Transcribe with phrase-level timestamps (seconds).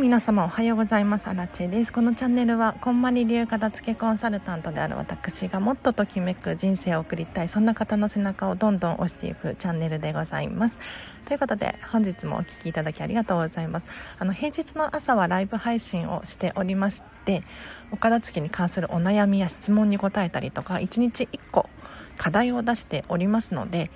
[0.00, 1.28] 皆様おはようございます。
[1.28, 1.92] アラチェです。
[1.92, 10.78] このチャンネルはこんまり流片付けコンサルタントである私がもっとときめく人生を送りたいそんな方の背中をどんどん押していくチャンネルでございます。
[11.26, 13.86] ということで本日もお聴きいただきありがとうございます。
[14.18, 17.44] あの平日の朝はライブ配信をしておりまして
[17.92, 21.70] お片付けに関するお悩みや質問に答えたりとか1日1個
[22.16, 23.90] 課題を出しておりますので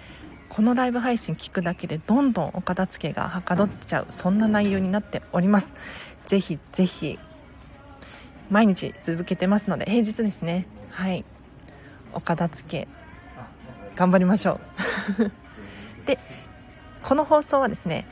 [0.48, 5.72] このライブ配信聞くだけでどんどんお片付けがはかどっちゃうそんな内容になっております。
[6.26, 7.18] ぜひぜひ
[8.50, 10.66] 毎日続けてますので平日ですね。
[10.90, 11.24] はい。
[12.12, 12.88] お片付け
[13.94, 14.60] 頑張りましょ
[15.18, 15.32] う。
[16.06, 16.18] で
[17.02, 18.06] この放送はですね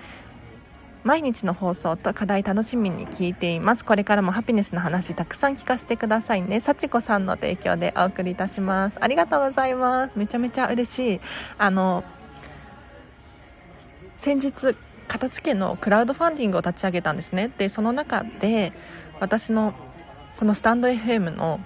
[1.07, 3.85] 毎日の放送と課題楽しみに聞いています。
[3.85, 6.59] これからもハピネスの話たくさん聞かせてくださいね。
[6.59, 8.97] 幸子さんの提供でお送りいたします。
[9.01, 10.13] ありがとうございます。
[10.17, 11.21] めちゃめちゃ嬉しい。
[11.59, 12.03] あの
[14.19, 14.77] 先日
[15.09, 17.51] 片付けのクラウドファンディングを立ち上げたんですね。
[17.59, 18.73] でその中で
[19.21, 19.75] 私の
[20.39, 21.61] このスタンド FM の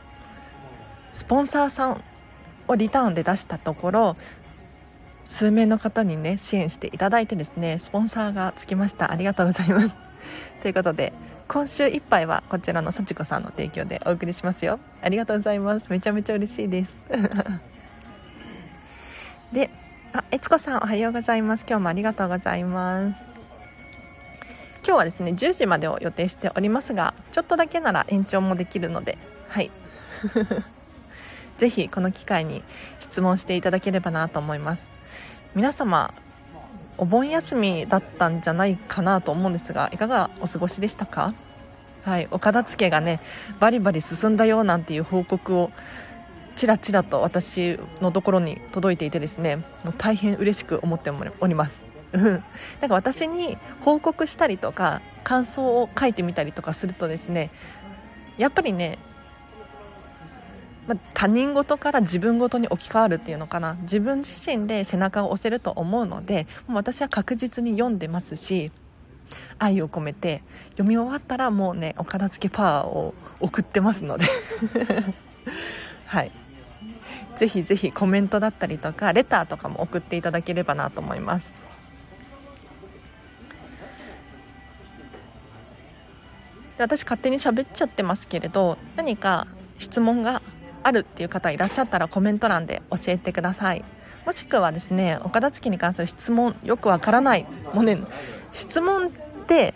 [1.13, 2.05] スポンサーさん
[2.69, 4.17] をリターンで出したところ
[5.25, 9.11] 数名の方にね支援していただいてですねスポンサーがつきました。
[9.11, 9.95] ありがとうございます。
[10.63, 11.13] ということで
[11.49, 14.79] 今週いっぱいはこちらの幸子さんの提供でお送りしますよ。
[15.03, 15.91] ありがとうございます。
[15.91, 16.95] めちゃめちゃ嬉しいです。
[19.53, 19.71] で
[20.13, 21.65] あ、えつこさんおはようございます。
[21.69, 23.19] 今日もありがとうございます。
[24.85, 29.71] 今日はですね、10時までを予定しておりますが、ちょっとだけなら延長もできるので、はい。
[31.59, 32.65] ぜひこの機会に
[32.99, 34.89] 質問していただければなと思います。
[35.55, 36.13] 皆様、
[36.99, 41.35] お盆休みだったんじゃないかなと思うんですが、いかがお過ごしでしたか？
[42.05, 43.21] はい、お片付けがね、
[43.61, 45.71] バリバリ進んだよなんていう報告を
[46.61, 51.81] ちらちらと私のところに届いていてですねもう大変嬉しく思っております。
[52.13, 52.43] なん
[52.89, 57.51] か私に報告したりとか感想を書いてみたりとかするとですね
[58.37, 58.99] やっぱりね、
[60.87, 63.79] ま他人事から自分事に置き換わるっていうのかな。
[63.83, 68.71] 自分自身で背中を押せると思うのでもう私は確実に読んでますし
[69.59, 70.43] 愛を込めて
[70.73, 74.27] 読み終わったらもうねお片付けパワーを送ってますので。
[76.05, 76.40] はい。
[77.41, 81.55] ぜひぜひコメントだったりとかレターとかも送っていただければなと思います。
[86.77, 89.47] 私勝手に喋っちゃってますけれど何か
[89.79, 90.43] 質問が
[90.83, 93.85] あるっていう方いらっしゃったらコメント欄で教えてください。
[94.27, 97.99] もしくはですねお片付けに関する質問よくわからないもうね
[98.53, 99.11] 質問っ
[99.47, 99.73] て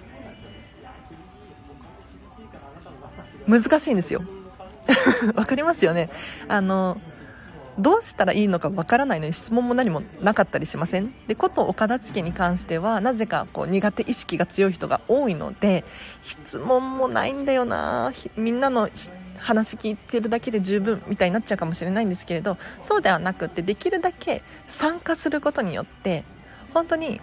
[3.49, 4.23] 難しいんですよ。
[5.35, 6.11] わかりますよね。
[6.47, 7.01] あの
[7.79, 11.13] どうしたらいいのかわからないのに質問も何もなかったりしません？
[11.27, 15.85] でことお片付に関してはなぜかこう苦手意識が強い人が多いので
[16.23, 18.13] 質問もないんだよな。
[18.37, 18.89] みんなの
[19.39, 26.25] 話聞いてるだけで十分みたいになっちゃうかもしれないんですけれどそうではなくってできるだけ参加することによって
[26.73, 27.21] 本当に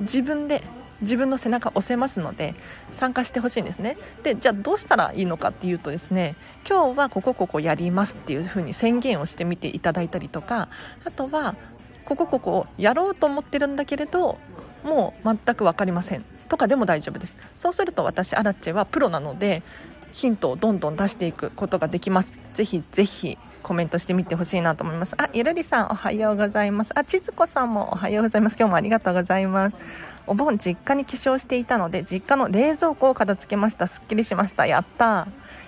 [0.00, 0.62] 自分で
[1.00, 2.54] 自分の背中押せますので
[2.92, 3.96] 参加してほしいんですね。
[4.22, 6.36] でじゃあどうしたらいいのかっていうとですね
[6.68, 10.68] 今日はここここやりますっていう風に宣言をしてみていただいたりとか
[11.04, 11.56] あとは
[12.04, 14.38] ここここをやろうと思ってるんだけれど
[14.82, 16.24] もう全く分かりません。
[16.48, 17.34] とかでも大丈夫です。
[17.56, 19.62] そうすると私アラチェはプロなので
[20.12, 22.32] ヒントをどんどん出していくことができます。
[22.54, 25.14] ぜひぜひコメントしてみてほしいなと思います。
[25.18, 26.92] あゆるりさんおはようございます。
[26.98, 28.56] あちずこさんもおはようございます。
[28.58, 29.76] 今日もありがとうございます。
[30.28, 33.86] お盆実家に起床していたので実家の冷蔵庫を片付けました。
[33.86, 34.66] すっきりしました。
[34.66, 35.26] やった。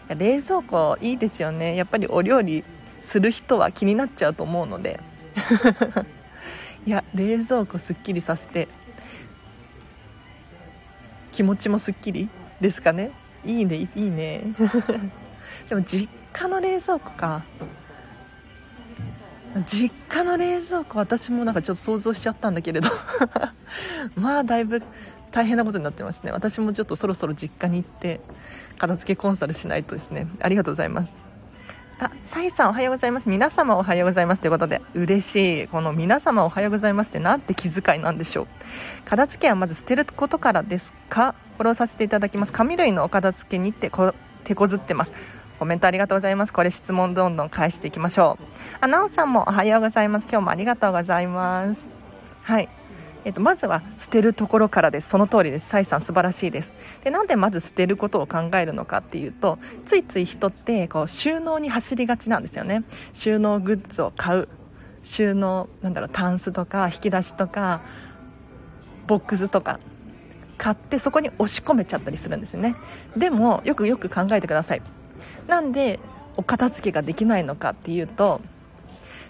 [0.08, 1.76] いや冷蔵庫いいですよね。
[1.76, 2.64] やっぱりお料理
[3.00, 5.00] する人は気になっちゃうと思うので。
[6.86, 8.68] いや冷蔵庫すっきりさせて。
[11.32, 12.28] 気持ちもすっきり
[12.60, 13.12] ですかね。
[13.44, 14.42] いいねいいね。
[15.68, 17.44] でも実家の冷蔵庫か。
[19.66, 22.88] 実家の冷蔵庫私もなんかちょっと想像しちゃったんだけれど
[24.14, 24.82] まあだいぶ
[25.32, 28.20] 大変なことになってますね私もちょっとそろそろ実家に行って
[28.78, 31.16] 片付けコンサルしないとですねありがとうございます
[32.02, 33.28] あ、サイさんおはようございます。
[33.28, 35.68] 皆様おはようございますということで、嬉しい。
[35.68, 38.46] この皆様おはようございますってなんて気遣いなんでしょう。
[39.04, 41.34] 片付けはまず捨てることからですか？
[41.58, 42.54] フォローさせていただきます。
[42.54, 44.14] 紙類のお片付けにってこ
[44.44, 45.12] 手こずってます。
[45.60, 46.54] コメントありがとうございます。
[46.54, 48.44] これ質問どんどん返していきましょう。
[48.80, 50.26] あ、なおさんもおはようございます。
[50.26, 51.84] 今日もありがとうございます。
[52.40, 52.70] はい。
[53.26, 55.10] えっと、まずは捨てるところからです。
[55.10, 55.68] その通りです。
[55.68, 56.72] サイさん素晴らしいです。
[57.04, 62.82] で、なんでまず捨てることを考えるのかっていうと、ついつい人ってこう収納に走りがちなんですよね。
[63.12, 64.48] 収納グッズを買う。
[65.02, 67.82] 収納、なんだろう、タンスとか引き出しとか、
[69.06, 69.78] ボックスとか
[70.56, 72.76] 買ってそこに押し込めちゃったりするんですよね
[73.16, 74.82] でもよくよく考えてください
[75.50, 75.98] なんで
[76.36, 78.40] お片付けができないのかっていうと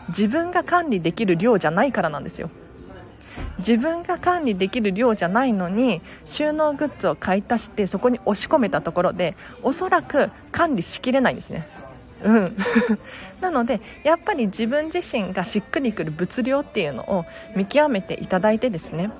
[0.08, 2.50] 自分が管理できる量じゃないからなんですよ。
[3.58, 11.69] 自分が管理できる量じゃないのに収納グッズを買い足してそこに押し込めたところでおそらく管理しきれないんですね。
[12.23, 12.56] うん。
[13.40, 17.25] なのでやっぱり自分自身がしっくりくる物量っていうのを
[17.56, 19.11] 見極めていただいてですね。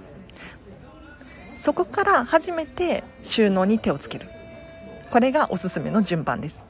[1.61, 4.29] そこから初めて収納に手をつける。
[5.11, 6.63] これがおすすめの順番です。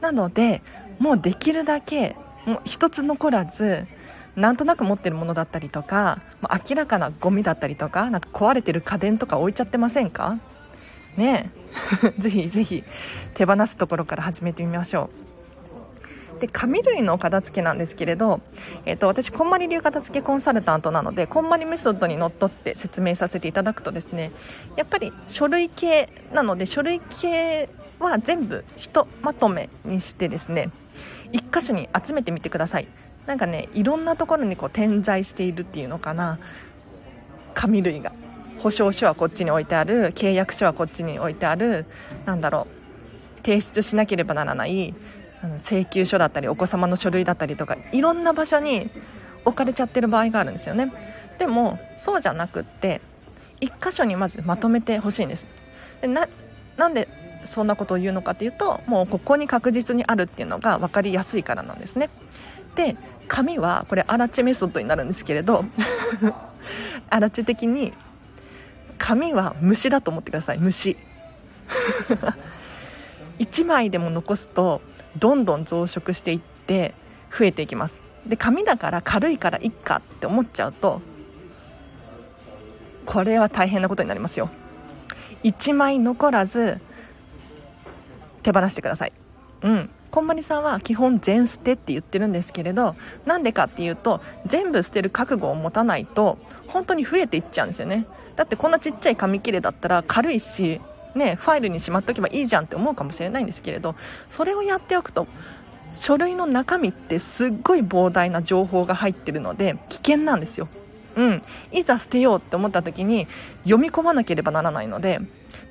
[0.00, 0.62] なので
[0.98, 3.86] もうできるだけもう一つ残らず
[4.36, 6.20] なんとなく持ってるものだったりとか
[6.68, 10.38] 明らかなゴミだったりとかなんか壊れてる家電とか置いちゃってませんか？
[11.16, 11.50] ね
[12.08, 12.18] え。
[12.18, 12.84] ぜひぜひ
[13.34, 15.10] 手放すところから始めてみましょ
[16.36, 16.40] う。
[16.40, 18.40] で紙類の片付けなんですけれど、
[18.86, 24.32] えーと、私こんまり流片付けコンサルタントなのでこんまりメソッドにのっとって説明させていただくとですね
[24.76, 27.68] やっぱり書類系なので書類系
[27.98, 30.70] は全部ひとまとめにしてですね
[31.32, 32.88] 1箇所に集めてみてください。
[33.26, 36.38] なんかねいろんなところにこう点在しているっていうのかな。
[37.54, 38.12] 紙類が。
[38.58, 40.12] 保証書はこっちに置いてある。
[40.14, 41.86] 契約書はこっちに置いてある。
[42.24, 42.66] なんだろ
[43.40, 43.44] う。
[43.44, 44.94] 提出しなければならない。
[45.58, 48.90] 請求書だったりお子様の書類だったりとかいろんな場所に
[49.44, 50.90] 置かれちゃってる場合があるんですよね。
[51.38, 53.00] でもそうじゃなくって
[53.60, 55.46] 1箇所にまずまとめてほしいんです。
[56.00, 56.28] でな
[56.76, 57.08] なんで
[57.44, 62.10] そんなことを言うのかっていうともうここに確実にあるっていうのが分かりやすいからなんですね。
[62.74, 62.96] で
[63.28, 65.64] 紙はこれアラチメソッドになるんですけれど
[67.08, 67.92] アラチ的に
[68.98, 70.96] 紙は虫だと思ってください虫。
[73.38, 74.80] 1枚でも残すと
[75.18, 76.94] どんどん増殖していって
[77.36, 77.96] 増えていきます。
[78.26, 81.02] で紙だから軽いからいっかって思っちゃうと
[83.04, 84.50] これは大変なことになりますよ。
[85.42, 86.80] 1枚残らず
[88.44, 89.12] 手放してください。
[89.62, 89.90] うん。
[90.12, 92.94] こんまりさんは基本全捨てって言ってるんですけれど
[93.26, 96.38] なんでかっていうと全部捨てる覚悟を持たないと
[96.68, 98.06] 本当に増えていっちゃうんですよね。
[98.36, 100.80] だってこんなちっちゃい紙切れだったら軽いし
[101.16, 103.96] ねファイルにしまっておけばいいじゃんって思うかもしれないんですけれど
[104.28, 105.26] それをやっておくと
[105.94, 110.68] 書類の中身ってすっごい膨大な情報が入ってるので危険なんですよ。
[111.16, 113.26] うん、いざ捨てようって思った時に
[113.64, 115.20] 読み込まなければならないので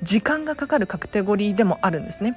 [0.02, 2.36] 時間がかかるカテゴリーでもあるんですね。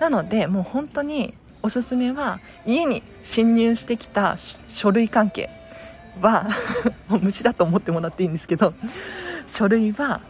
[0.00, 4.36] なのでもう本当におすすめは家に侵入してきた
[4.68, 5.48] 書類関係
[6.20, 6.48] は
[7.08, 8.74] もう虫だと思ってもらっていいんですけど
[9.46, 10.20] 書類は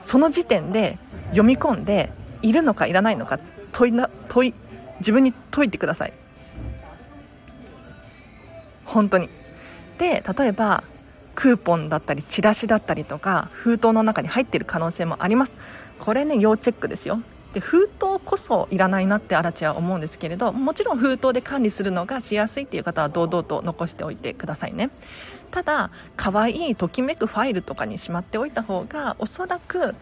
[0.00, 2.10] その時点で読み込んで
[2.42, 3.38] いるのかいらないのか
[3.72, 4.54] 問いな問い
[5.00, 6.12] 自分に解いてください。
[8.84, 9.28] 本当に。
[9.98, 10.84] で例えば
[11.38, 15.54] クーポンだったりチラシだったりとか封筒の中に入っている可能性もあります。
[16.00, 17.22] これね要チェックですよ。
[17.54, 24.90] で封筒こそいらないなってアラチは思うんですけれどもちろん封筒で管理するのがしやすいっていう方は堂々と残しておいてくださいね。
[25.52, 29.94] ただ可愛いときめくファイルとかにしまっておいた方がおそらく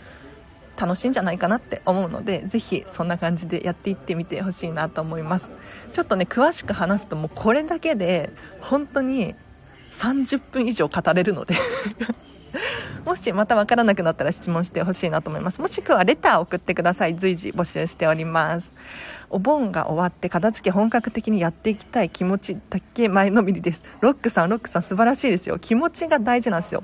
[0.78, 5.52] 楽しいんじゃないかなって思うのでぜひそんな感じでやっていってみてほしいなと思います。
[5.92, 8.30] ちょっとね詳しく話すともうこれだけで
[8.62, 9.34] 本当に
[9.98, 11.54] 30分以上語れるので
[13.04, 15.60] もしまた分からなくなったら質問してほしいなと思います。
[15.60, 17.14] もしくはレター送ってください。
[17.14, 18.72] 随時募集しております。
[19.30, 23.82] お盆が終わって片付け本格的にやっていきたい気持ちだけ前のめりです。
[24.00, 25.58] ロックさん、ロックさん素晴らしいですよ。
[25.60, 26.82] 気持ちが大事なんですよ。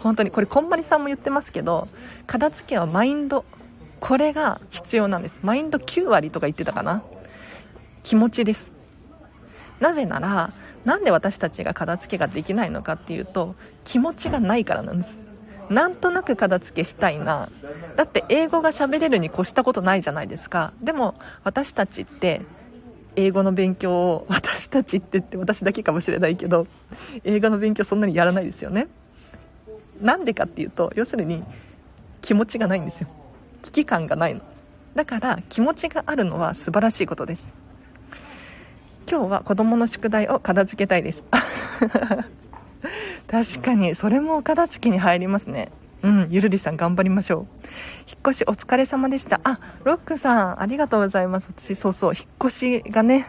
[0.00, 0.32] 本当に。
[0.32, 1.86] これ、こんまりさんも言ってますけど、
[2.26, 3.44] 片付けはマインド。
[4.00, 5.38] これが必要なんです。
[5.42, 7.04] マインド9割とか言ってたかな。
[8.02, 8.68] 気持ちです。
[9.78, 10.52] なぜなら、
[10.84, 15.16] なんで私たちが片付けができないのかっていうと、気持ちがないからなんです。
[15.70, 17.48] なんとなく片付けしたいな。
[17.96, 20.72] だって英語が喋れるに越したことないじゃないですか。
[20.82, 22.42] でも私たちって
[23.16, 26.66] 英語の勉強を私たちってって私だけかもしれないけど
[27.24, 28.88] 英語の勉強そんなにやらないですよね。
[30.00, 31.44] なんでかっていうと要するに
[32.20, 33.08] 気持ちがないんですよ。
[33.62, 34.40] 危機感がないの。
[34.94, 37.50] だから気持ちがあるのは素晴らしいことです。
[39.08, 41.24] 今日は子供の宿題を片付けたいです。
[43.28, 45.70] 確かにそれもお片付けに入りますね。
[46.02, 47.46] うんゆるりさん頑張りましょう。
[48.08, 49.40] 引っ越しお疲れ様でした。
[49.44, 51.48] あロックさんありがとうございます。
[51.56, 53.28] 私そうそう引っ越しがね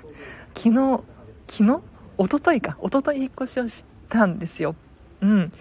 [0.55, 1.01] 昨日
[1.47, 1.81] 昨日？
[2.17, 2.77] 一昨日か。
[2.81, 4.75] 一昨日引っ越しをしたんですよ。
[5.21, 5.51] うん。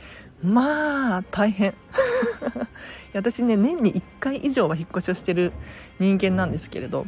[0.42, 1.74] まあ大変。
[3.14, 5.52] 私ね年に1回以上は引っ越しをしてる
[5.98, 7.06] 人間なんですけれど。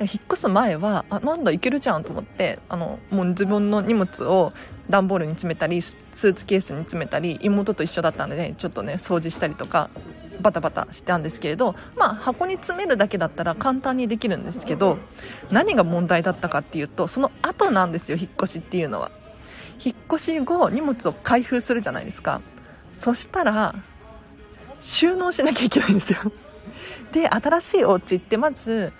[0.00, 4.52] 引っ越す前はあなんだいけるじゃんと思ってあのもう自分の荷物を
[4.88, 9.90] 段ボールに詰めたりスーツケースに詰めたり妹と一緒だったのでちょっとね掃除したりとか
[10.40, 14.98] バタバタしてたんですけれど、まあ、箱に詰めるだけだったら簡単にできるんですけど
[15.50, 19.10] 何が問題だったかっていうとその後なんですよ引っ越しっていうのは。
[19.82, 22.42] 引っ越し後荷物を開封するじゃないですか。
[22.92, 23.74] そしたら
[24.80, 26.18] 収納しなきゃいけないんですよ。
[27.12, 28.92] で新しいお家ってまず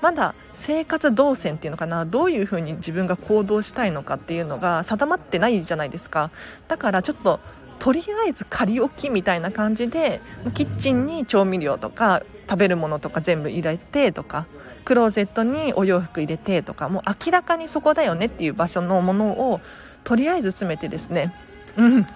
[0.00, 6.30] まだ生活動線っていうのかなどういうふうに自分が行動したいのかっていうのが定まってないじゃないですか。
[6.68, 7.40] だからちょっと
[7.78, 10.20] とりあえず仮置きみたいな感じで
[10.54, 14.46] キッチンに調味料とか食べるものとか全部入れてとか
[14.84, 19.60] クローゼットにお洋服入れてとかもう明らかにそこだよねっていう場所のものを
[20.04, 21.34] とりあえず詰めてですね
[21.76, 22.06] うん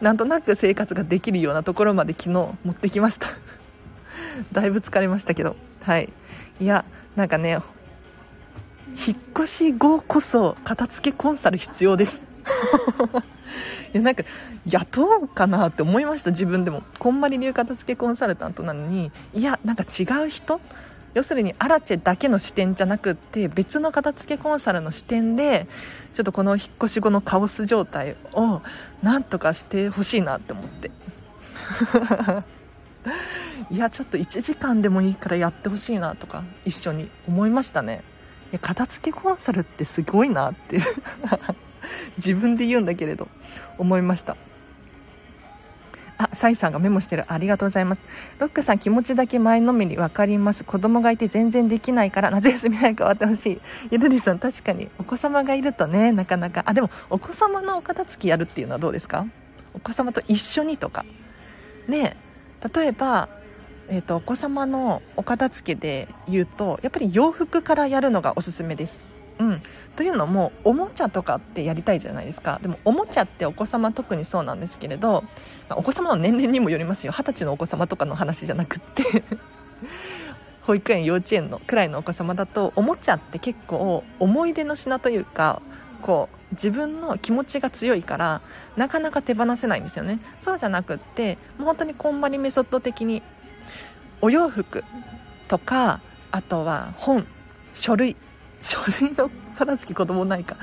[0.00, 3.28] なんとなく生活ができるようなところまで昨日持ってきました。
[4.52, 5.56] だいぶ疲れましたけど。
[5.82, 6.12] はい。
[6.60, 6.84] いや
[7.16, 7.58] なんかね
[9.06, 12.20] 引っ越し後こそ片付けコンサル必要です。
[13.94, 14.24] いやなんか
[14.66, 16.82] 雇おうかなって思いました自分でも。
[16.98, 20.60] こんまり流片付けコンサルタントなのにいやなんか違う人？
[21.14, 25.66] 要するにアラチェだけの視点じゃなくって別の片付けコンサルの視点で
[26.14, 28.62] ちょっとこの引っ越し後のカオス状態を
[29.02, 30.90] なんとかしてほしいなって思って。
[33.70, 38.02] いやちょっと1時間でもいいからやってほしいなとか一緒に思いましたね
[38.52, 40.80] いや片付けコンサルってすごいなって
[42.16, 43.28] 自分で言うんだけれど
[43.78, 44.36] 思いました
[46.18, 47.24] あ、サイさんがメモしてる。
[47.26, 48.02] ありがとうございます。
[48.38, 50.62] ロックさん気持ちだけ前のめり分かります。
[50.62, 53.60] 子供がいて全然できないから夏休み早く終わってほしい。
[53.90, 56.62] ゆるりさん確かにお子様がいるとね、なかなか。
[56.66, 59.26] あ、でもお子様のお片付きやるっていうのはどうですか？
[59.74, 61.04] お子様と一緒にとか。
[61.88, 62.16] ね
[62.74, 63.28] 例えば、
[63.88, 69.00] えーと、お子様のお片付けで言うとやっぱり洋服からやるのがおすすめです。
[69.38, 69.62] うん、
[69.96, 72.60] というのもおもちゃとかってやりたいじゃないですか。
[72.62, 75.24] でもおもちゃってお子様特にそうなんですけれど、
[75.68, 77.12] まあ、お子様の年齢にもよりますよ。
[77.12, 79.24] 二十歳のお子様とかの話じゃなくって。
[80.62, 85.60] 保育園幼稚園のくらいのお子様だとおもちゃって結構思い出の品というか
[86.02, 88.42] こう自分の気持ちが強いから
[88.76, 90.20] なかなか手放せないんですよね。
[90.38, 93.22] そうじゃなくってもう本当にこんまりメソッド的に
[94.20, 94.84] お洋服
[95.48, 97.26] とかあとは本
[97.74, 98.16] 書類。
[98.62, 100.56] 書類の片付き子供ないか。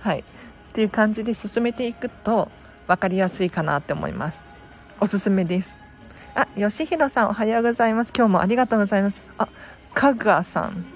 [0.00, 0.20] はい。
[0.20, 0.24] っ
[0.72, 2.50] ていう感じで進めていくと
[2.86, 4.42] 分かりやすいかなって思います。
[5.00, 5.76] おすすめです。
[6.34, 8.12] あ、よしひろさんおはようございます。
[8.16, 9.22] 今日もありがとうございます。
[9.36, 9.48] あ、
[9.92, 10.86] かぐあさん。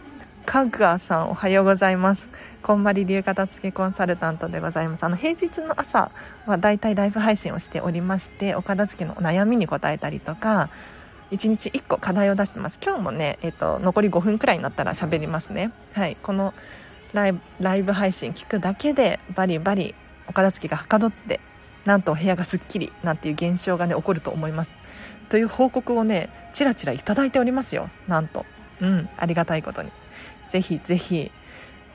[0.47, 2.31] かぐあさんおはようございます。
[2.62, 5.03] こんまり流片付けコンサルタントでございます。
[5.03, 6.12] あの平日の朝
[6.47, 10.71] はだいたいライブ配信をしておりましてお片付けの悩みに答えたりとか
[11.33, 12.79] 1日1個課題を出してます。
[12.81, 15.73] 今日もね、えーと、残り5分くらいになったら喋りますね。
[15.93, 16.17] はい。
[16.23, 16.55] この
[17.12, 19.97] ライブライブ配信聞くだけでバリバリ
[20.29, 21.41] お片付けがはかどって
[21.85, 24.73] なんとお部屋がすっきりなんていう現象がね起こると思います。
[25.29, 27.91] という報告をねちらちらいただいておりますよ。
[28.07, 28.47] なんと。
[28.81, 29.09] うん。
[29.17, 29.91] ありがたいことに。
[30.57, 31.31] ぜひぜひ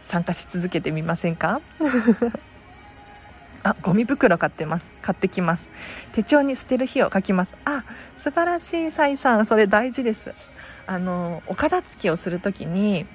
[0.03, 1.61] 参加し続けてみませんか？
[3.63, 4.85] あ、ゴミ袋買ってます。
[5.01, 5.67] 買ってきます。
[6.13, 7.55] 手帳に捨てる日を書きます。
[7.65, 7.83] あ、
[8.17, 9.47] 素晴らしい、サイさん。
[9.47, 10.33] それ大事です。
[10.85, 13.07] あの、お片付けをするときに、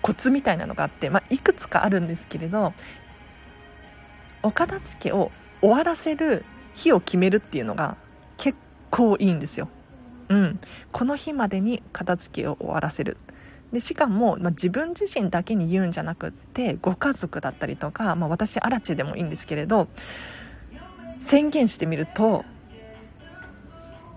[0.00, 2.72] コツみたいなのがあって、まあ、いくつかあるんですけれど、
[4.42, 7.98] お片付けを終わらせる日を決めるっていうのが
[8.38, 8.58] 結
[8.90, 9.68] 構いいんですよ。
[10.30, 10.60] うん。
[10.92, 13.16] この日までに片付けを終わらせる。
[13.72, 19.88] でしかも、まあ、自分自身だけに言うんじゃなくってご家族だったりとか、まあ、私アラチでもいいんですけれど
[21.20, 22.44] 宣言してみると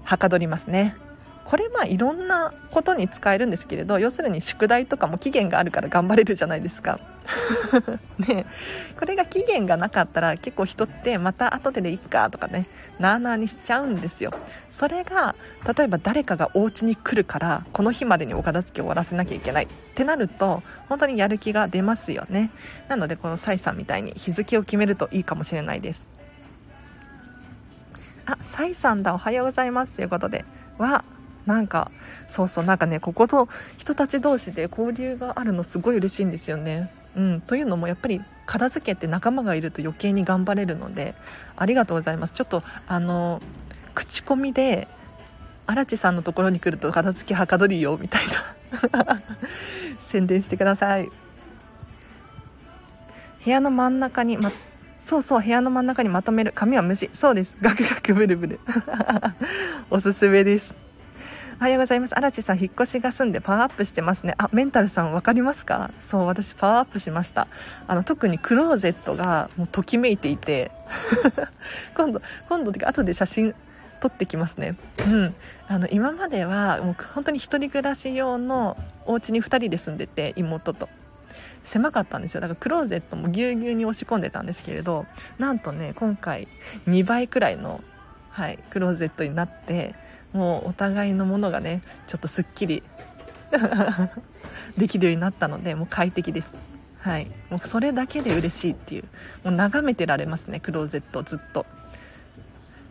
[0.04, 0.96] はかどりますね。
[1.54, 7.00] これまあいろんなことに使えるんですけれど要するに宿題とかも期限があるから頑張れるじゃないですか。
[8.18, 8.48] ね。
[8.98, 12.68] これが期限がなかったら結構人ってまた後ででいっかとかね
[12.98, 14.32] なあなあにしちゃうんですよ。
[14.72, 15.36] それが
[15.78, 19.66] 例えば誰かがお家に来るからこの日までにお片付けを終わらせなきゃいけない。
[19.66, 22.50] ってなると本当にやる気が出ますよね。
[22.88, 26.04] なのでこのサイさんみたいに日付を決めるといいかもしれないです。
[28.26, 29.14] あサイさんだ。
[29.14, 29.92] おはようございます。
[29.92, 30.46] ということで
[30.80, 31.06] は
[31.46, 31.92] なんか
[32.28, 36.92] そうそうなんかねここと人たち同士で交流があるのすごい嬉しいんですよね。
[37.16, 41.14] うん、というのもやっぱり片付けって仲間がいると余計に頑張れるので
[41.56, 42.34] ありがとうございます。
[42.34, 43.42] ちょっとあの
[43.94, 44.88] 口コミで
[45.66, 49.22] 荒地さんのところに来ると片付けはかどりよみたいな。
[50.02, 51.10] 宣伝してください。
[53.44, 54.52] 部屋の真ん中に、ま、
[55.00, 56.52] そうそう部屋の真ん中にまとめる。
[56.54, 57.10] 紙は虫。
[57.14, 57.56] そうです。
[57.62, 58.60] ガクガクブルブル。
[59.90, 60.83] おすすめです。
[61.64, 62.18] はようございます。
[62.18, 64.36] 荒地さん、引っ越しが済んでパワーアップしてますね。
[64.38, 65.92] あ、メンタルさん分かりますか？
[66.02, 67.48] そう、私パワーアップしました。
[67.88, 70.72] あの、特にクローゼットがもうときめいていて、
[71.96, 73.56] 今度、今度、後で写真
[74.02, 74.76] 取ってきますね
[75.08, 75.36] うん
[75.70, 80.90] あの今まではもう本当に1人暮らし用のお家に2人で住んでて妹と
[81.64, 85.06] 狭かったんですよだからクローゼットもぎゅうぎゅうに押し込んでたんですけれど
[85.38, 86.50] なんとね今回
[86.90, 87.82] 2倍くらいの、
[88.30, 89.96] はい、クローゼットになって
[90.34, 92.84] もうお互いのものがねちょっとすっきり
[94.78, 96.56] できるようになったのでもう快適です。
[97.00, 97.28] はい。
[97.50, 99.04] もうそれだけで嬉しいっていう。
[99.44, 101.66] もう眺めてられますねクローゼットずっと。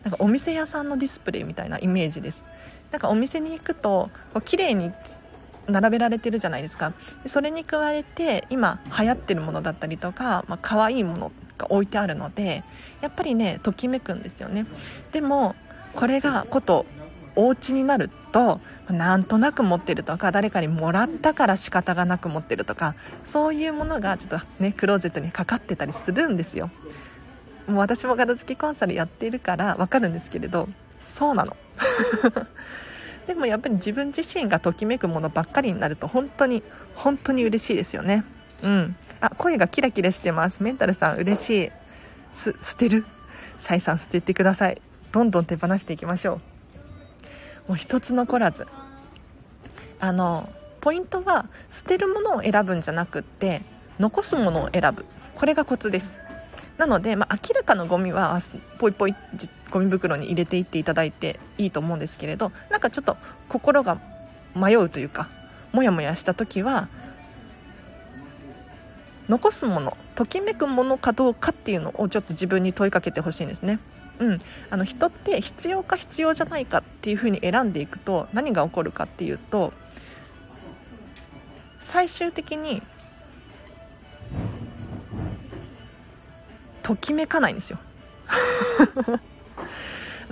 [0.03, 2.43] なんかお店屋さんのディスプレイみたいなイメージです。
[2.91, 4.91] なんかお店に行くとこう綺麗に
[5.67, 6.93] 並べられてるじゃないですか。
[7.25, 12.63] それに加えて今流行ってるものだったりとか、まあ可愛いものが置いてあるので
[13.01, 14.65] やっぱりねときめくんですよね。
[15.11, 15.55] でも
[15.95, 16.85] これがこと
[17.35, 18.59] お家になると
[18.89, 26.69] なんとなく持ってるとか誰かにもらったから仕方がなく持ってるとかそういうものがちょっとねクローゼットにかかってたりするんですよ。
[27.67, 30.67] もう私も片付きコンサルやっているから分かるんですけれど
[31.05, 31.55] そうなの。
[33.27, 36.61] でもやっぱり自分自身がときめくものばっかりになると本当に
[36.95, 38.25] 本当に嬉しいですよね。
[38.61, 38.95] うん。
[39.21, 40.61] あ声がキラキラしてます。
[40.61, 41.71] メンタルさん嬉しい。
[42.33, 43.05] す捨てる？
[43.59, 44.81] サイさん捨ててください。
[45.13, 46.52] どんどん手放していきましょう。
[47.67, 48.67] もう一つ残らず。
[49.99, 50.49] あの
[50.81, 53.61] ポイントは捨てるものを選ぶんじゃなくって
[53.99, 55.05] 残すものを選ぶ。
[55.35, 56.15] これがコツです。
[56.77, 58.39] なので、まあ、明らかなゴミは
[58.79, 59.15] ポイポイ
[59.71, 63.15] ゴミ袋に入れていっていただいていいと思うんですけれどなんかちょっと
[63.47, 63.99] 心が
[64.55, 65.29] 迷うというか
[65.71, 66.89] モヤモヤした時は
[69.29, 73.79] 残すものときめくものかどうかっていうのをちょっと自分に問いかけてほしいんですね。
[74.23, 74.39] うん、
[74.69, 79.73] あの人って必要か必要じゃないかっていうふうに選んでいくと何が起こるかっていうと
[81.81, 82.81] 最終的に
[86.83, 87.79] ときめかないんですよ。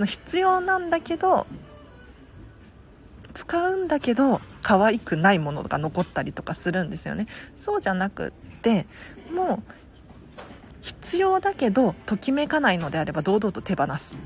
[0.06, 1.46] 必要なんだけど
[3.34, 7.26] 使うんだけど可愛くないものが残ったりとかするんですよね。
[7.58, 8.30] そうじゃなくっ
[8.62, 8.86] て
[9.34, 9.81] もう
[10.82, 14.16] 必要だけどときめかないのであれば堂々と手放す。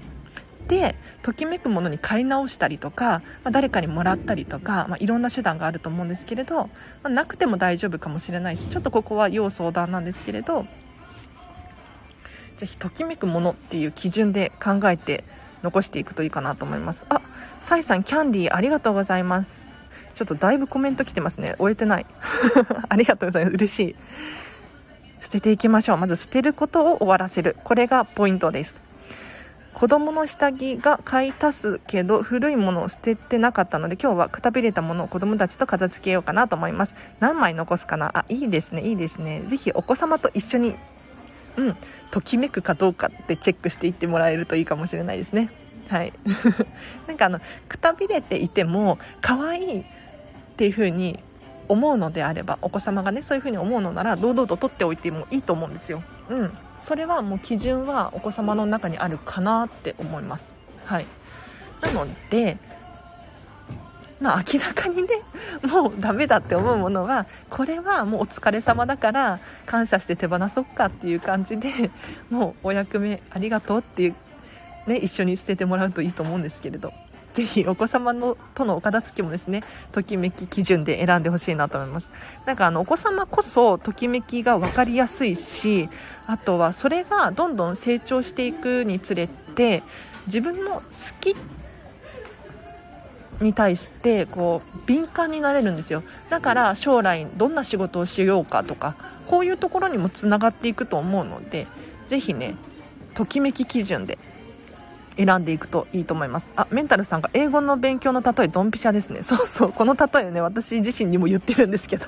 [0.66, 6.70] でときめくものに買い直したりとか、まあ、誰かにもらったりとか、まあ、いろんな手段があると思うんですけれど、ま
[7.04, 10.66] あ、なくても大丈夫かもしれないしちょっとここは要相談なんですけれど
[12.56, 15.22] ぜひときめくものっていう基準で考えて
[15.62, 17.04] 残していくといいかなと思います。
[17.10, 17.20] あ
[17.60, 19.66] サイさんキャンディーありがとうございます。
[20.14, 21.54] ちょっとだいぶコメント来てますね。
[21.58, 22.06] 終えてない。
[22.88, 23.54] ありがとうございます。
[23.54, 23.96] 嬉しい。
[25.26, 25.96] 捨てていきましょう。
[25.96, 27.56] まず捨てることを終わらせる。
[27.64, 28.76] これがポイントです。
[29.74, 36.94] 子供の下着が買い足すけど古いものを捨ててなかったので今日はくたびれたものを子供たちと片付けようかなと思います。
[37.18, 38.16] 何枚残すかな？
[38.16, 38.82] あいいですね。
[38.82, 39.42] いいですね。
[39.48, 40.76] ぜひお子様と一緒に
[41.56, 41.76] うん、
[42.12, 45.50] ときめくかどうかってチェックしていってもらえるといいかもしれないですね。
[45.88, 46.12] はい。
[47.08, 49.84] なんかあの、くたびれていても、可愛いっ
[50.56, 51.18] ていう風に
[51.68, 56.02] 思うのであれば、お子様がね、そういう風に思うのなら、堂々と取っておいてもいいと思うんですよ。
[56.28, 56.52] うん。
[56.80, 60.52] それはもう基準はお子様の中にあるかなって思います。
[60.84, 61.06] はい。
[61.80, 62.58] なので、
[64.20, 65.22] まあ、明らかにね
[65.62, 71.90] もうダメだって思うものはこれはもうお疲れ様だから感謝して手放そうかっていう感じで
[72.30, 74.14] もうお役目ありがとうっていう、
[74.86, 76.94] ね、一緒に捨ててもらうといいと思うんですけれど
[77.36, 82.10] ぜひお子様のとのお片付けもですねときめき基準で選んでほしいなと思います。
[82.46, 85.90] なんかあのお子様こそときめきが分かりやすいし
[86.26, 89.82] あとはそれがどんどん成長していくにつれて
[90.28, 90.82] 自分の好
[91.20, 91.36] き
[93.42, 96.04] に対してこう敏感になれるんですよ。
[96.30, 98.96] だから将来どんな仕事をしようかとか
[99.26, 101.66] こういうところにもつながっていくと思うので
[102.06, 102.54] ぜひね
[103.12, 104.16] ときめき基準で
[105.16, 106.48] 選んでいくといいと思います。
[106.56, 109.22] あメンタルさんが英語の勉強の例えドンピシャですね。
[109.24, 109.72] そうそう。
[109.72, 112.06] この例えね私自身にも言ってるんですけど。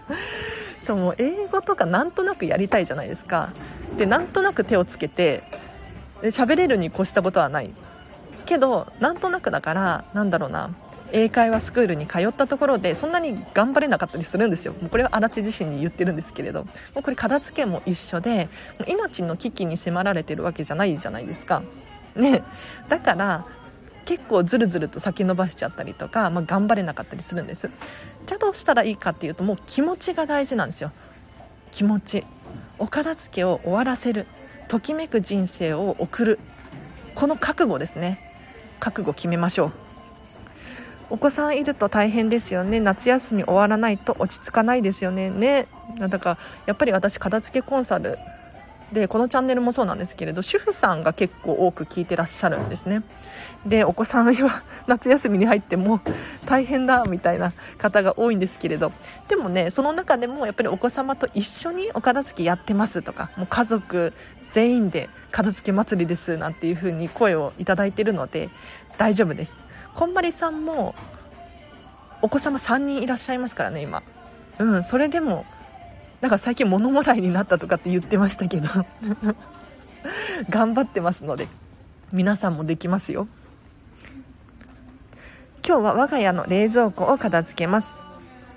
[0.84, 3.50] そうもう英語とかなんとなくやりたいじゃないですか。
[3.96, 5.44] でなんとなく手をつけて
[6.22, 7.70] 喋れるに越したことはない。
[8.46, 10.70] けどなんとなくだからなんだろうな。
[11.12, 14.74] 英会話スクールに通ったところでそんなに頑張れなかったりするんですよ。
[14.74, 16.64] もうこれは足立自身に言ってるんですけれど。
[16.64, 18.48] もうこれ片付けも一緒で
[18.86, 21.62] 命の危機に迫られてるわけじゃないじゃないですか。
[22.16, 22.42] ね。
[22.88, 23.46] だから
[24.04, 27.70] 結構ずるずると先延ばしちゃったりとか、まあ、頑張れなかったりするんです。
[28.26, 30.92] じゃあどうしたらいいかっていうともう気持ちが大事なんですよ。
[31.70, 32.26] 気持ち。
[32.78, 34.26] お片付けを終わらせる。
[34.68, 36.38] ときめく人生を送る。
[37.14, 38.20] この覚悟ですね。
[38.80, 39.72] 覚悟決めましょう。
[41.10, 42.78] お子さんいると大変ですよね。
[42.78, 45.28] 夏休み終わらないと落ち着かないですよね。
[45.28, 45.66] ね。
[45.98, 48.16] だからやっぱり私片付けコンサル
[48.92, 53.02] でこのチャンネルもそうなんですけれど主婦さんが結構多く聞いてらっしゃるんですね。
[53.64, 56.00] でお子さんは 夏休みに入っても
[56.46, 58.92] 大変だみたいな方が多いんですけれど。
[59.28, 64.12] でもねその中でもやっぱりお子様と一緒にお片付けやってますとかもう家族
[64.50, 68.50] 全員で片付け祭りですなんていう風に声をいただいてるので
[68.98, 69.52] 大丈夫です。
[69.94, 70.94] こんまりさんも
[72.22, 74.02] お子様3人いらっしゃいますからね今。
[74.58, 75.46] うんそれでも
[76.20, 78.68] なんか最近物もらいになったとかって言ってましたけど。
[80.50, 81.48] 頑張ってますので。
[82.12, 83.28] 皆さんもできますよ。
[85.64, 87.92] 今日は我が家の冷蔵庫を片付けます。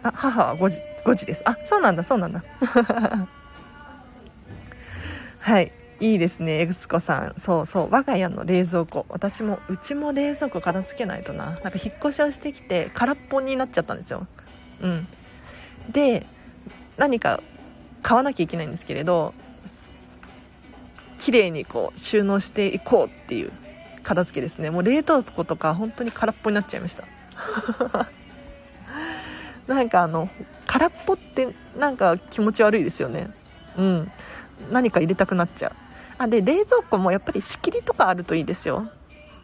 [0.01, 1.43] あ母は5時 ,5 時です。
[1.45, 2.43] あそうなんだそうなんだ。
[5.39, 5.71] はい。
[5.99, 7.35] いいですねエグスコさん。
[7.37, 7.91] そうそう。
[7.91, 9.05] 我が家の冷蔵庫。
[9.09, 11.45] 私もうちも冷蔵庫片付けないとな。
[11.45, 14.25] なんか引っ越しをしてきて空っぽになっちゃったんですよ。
[14.81, 15.07] うん。
[15.91, 16.25] で
[16.97, 17.41] 何か
[18.03, 19.33] 買わなきゃいけないんですけれど
[21.19, 23.51] 綺麗にこう収納していこうっていう
[24.03, 24.69] 片付けですね。
[24.69, 27.05] もう冷凍庫とか本当に空っぽになっちゃいました。
[29.73, 30.29] なんかあの
[30.67, 33.31] 空っぽってなんか気持ち悪いですよね。
[33.77, 34.11] うん。
[34.69, 35.71] 何か入れたくなっちゃう。
[36.17, 38.89] あで冷蔵庫もやっぱり仕切りとかあるといいですよ。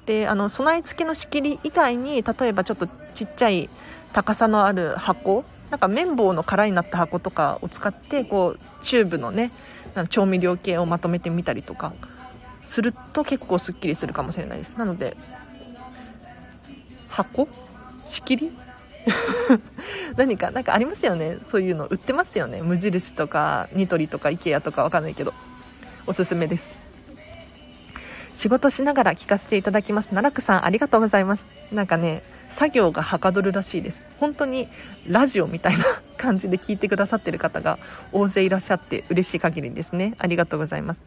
[0.06, 3.69] であの備え付けの仕切り以外に例えばちょっとちっちゃい
[4.12, 9.52] 高さのある箱なんか綿棒の空になった箱とかを使ってこうチューブのね
[10.10, 11.94] 調味料系をまとめてみたりとか
[12.64, 14.72] すると結構すっきりするかもしれないです。
[14.78, 15.16] なので
[17.08, 17.48] 箱？
[18.06, 18.58] 仕切り？
[20.18, 21.38] 何か何かありますよね？
[21.44, 22.62] そういうの売ってますよね？
[22.62, 25.34] 無印とかニトリとか IKEA とかわかんないけど
[26.06, 26.78] おすすめです。
[28.34, 30.10] 仕事しながら聞かせていただきます。
[30.10, 31.46] 奈良区さんありがとうございます。
[31.72, 32.24] なんかね
[32.60, 34.04] 作業がはかどるらしいです。
[34.19, 34.67] 本当に
[35.08, 35.86] ラジオみたいな
[36.17, 37.80] 感じで聞いてくださってる方が
[38.12, 40.13] 大勢いらっしゃって嬉しい限りですね。
[40.17, 41.02] ありがとうございます。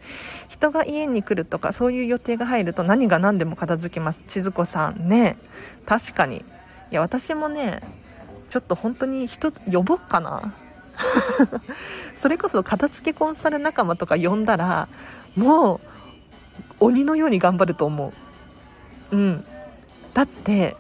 [0.48, 4.20] 人が家に来るとかそういう予定が入ると何が何でも片付けます。
[4.28, 5.36] 千鶴子さんね。
[5.84, 6.38] 確かに。
[6.38, 6.42] い
[6.94, 7.82] や私もね
[8.48, 10.54] ちょっと本当に人呼ぼっかな。
[12.16, 14.88] それこそ片付けコンサル仲間とか呼んだら
[15.36, 15.82] も
[16.80, 18.14] う鬼のように頑張ると思
[19.12, 19.14] う。
[19.14, 19.44] うん。
[20.14, 20.76] だって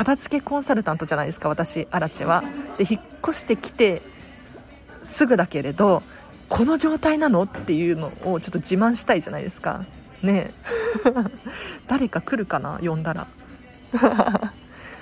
[0.00, 2.42] 片付けコンサルタントじゃないですか私アラチは。
[2.78, 4.00] で引っ越してきて
[5.02, 6.02] すぐだけれど
[6.48, 9.84] この状態なのっていうのをちょっと自慢したいじゃないですか。
[10.22, 10.54] ね
[11.12, 11.22] え。
[11.86, 13.26] 誰か来るかな呼んだら。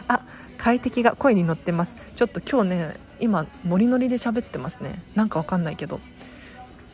[0.09, 0.21] あ
[0.59, 1.95] 快適が声に乗ってます。
[2.17, 5.05] ちょっと今日ね今ノリノリで喋ってますね。
[5.15, 6.01] なんかわかんないけど。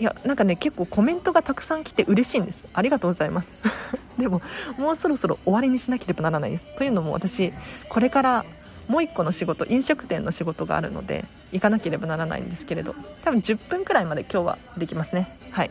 [0.00, 2.66] いやなんかね結構コメントがたくさん来て嬉しいんです。
[2.72, 3.52] ありがとうございます。
[4.18, 4.42] でも
[4.76, 6.64] もうそろそろ終わりにしなければならないです。
[6.76, 7.52] というのも私
[7.88, 8.44] これから
[8.88, 15.38] もう1個の仕事飲食店の仕事があるので行かなければならないんですけれど多分10分くらいまで今日はできますね。
[15.52, 15.70] はい。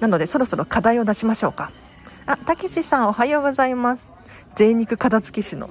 [0.00, 1.70] なのでそろそろ課題を出しましょうか。
[2.26, 4.04] あたけしさんおはようございます。
[4.56, 5.70] 贅肉片付け師の。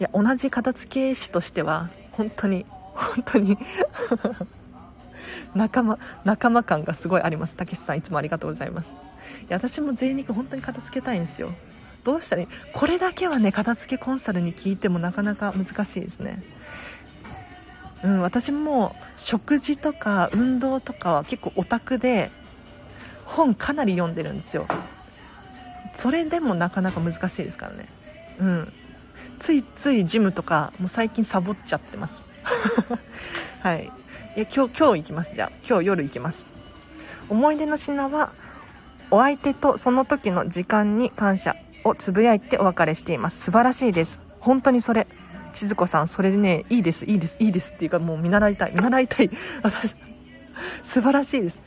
[0.00, 3.58] いや同じ片付け師としては本当に本当に
[5.54, 7.56] 仲間仲間感がすごいあります。
[7.56, 8.90] たけしさんいつもありがとうございます。
[9.42, 11.52] いや私も贅肉本当に片付けたいんですよ。
[12.04, 12.48] どうしたらいい？
[12.72, 16.42] これだけはね片付けコンサルに聞いてもなかなか難しいですね。
[18.02, 22.30] うん私も食事とか運動とかは結構オタクで
[23.26, 24.66] 本かなり読んでるんですよ。
[25.94, 27.88] それでもなかなか難しいですからね。
[28.38, 28.72] うん。
[29.38, 32.22] ついついジムとかもう最近サボっちゃってます。
[33.60, 33.92] はい。
[34.36, 35.32] いや今日今日行きます。
[35.34, 36.46] じゃあ今日夜行きます。
[37.28, 38.32] 思い出の品は
[39.10, 43.40] お相手とその時の時間に感謝をつぶやいてお別れしています。
[43.40, 44.20] 素晴らしいです。
[44.38, 45.08] 本当にそれ。
[45.52, 47.04] 千鶴子さんそれでねいいです。
[47.06, 47.36] いいです。
[47.40, 47.72] いいです。
[47.72, 48.72] っていうかもう見習いたい。
[48.72, 49.30] 見習いたい。
[49.64, 49.96] 私
[50.84, 51.60] 素晴らしいです。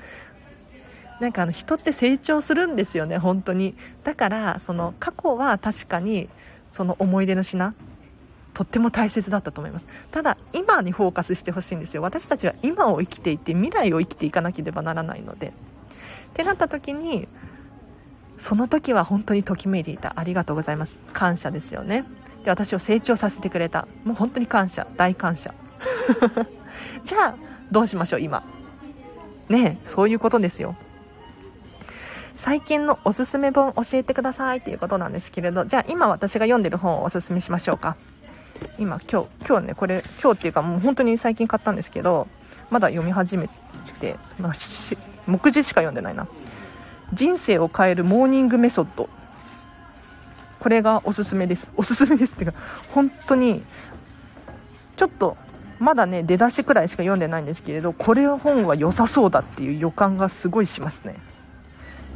[1.20, 3.76] なんかあの人って成長するんですよね本当に。
[4.06, 6.30] だからその過去は確かに
[6.70, 7.76] その思い出の品
[8.54, 9.88] とっても大切だったと思います。
[10.12, 12.02] ただ今にフォーカスしてほしいんですよ。
[12.02, 15.48] 私たちは今を生きていて未来を生きていかなければならないので。
[15.48, 15.52] っ
[16.34, 17.28] てなった時に
[18.38, 20.14] その時は本当にときめいていた。
[20.18, 20.96] ありがとうございます。
[21.14, 22.06] 感謝ですよね。
[22.44, 23.88] で私を成長させてくれた。
[24.04, 24.88] もう本当に感謝。
[24.98, 25.54] 大感謝。
[27.06, 27.36] じゃあ
[27.72, 28.44] どうしましょう今。
[29.50, 30.76] ねえそういうことですよ。
[32.36, 35.66] 最近のおすすめ本教えてくださいっていうことなんですけれど。
[35.66, 37.96] じゃあ今私が読んでる本をおすすめしましょうか。
[38.78, 42.28] 今今日今日ねこれ今日っていうかもう本当に最近買ったんですけど
[42.70, 43.48] まだ読み始め
[44.00, 44.54] て、まあ、
[45.28, 46.28] 目次しか読んでないな。
[47.14, 49.08] 人生を変えるモーニングメソッド
[50.60, 51.70] これがおすすめです。
[51.78, 52.58] おすすめですっていうか
[52.92, 53.64] 本当に
[54.96, 55.38] ちょっと
[55.80, 61.16] まだね出だしくらいしか読んでないんですけれどこれ本は良さそうだっていう予感がすごいしますね。